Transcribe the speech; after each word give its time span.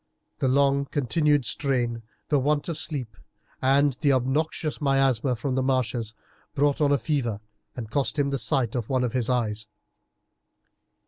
The 0.39 0.47
long 0.47 0.85
continued 0.85 1.45
strain, 1.45 2.01
the 2.29 2.39
want 2.39 2.67
of 2.67 2.75
sleep, 2.75 3.15
and 3.61 3.93
the 4.01 4.13
obnoxious 4.13 4.81
miasma 4.81 5.35
from 5.35 5.53
the 5.53 5.61
marshes, 5.61 6.15
brought 6.55 6.81
on 6.81 6.91
a 6.91 6.97
fever 6.97 7.39
and 7.75 7.91
cost 7.91 8.17
him 8.17 8.31
the 8.31 8.39
sight 8.39 8.73
of 8.73 8.89
one 8.89 9.03
of 9.03 9.13
his 9.13 9.29
eyes. 9.29 9.67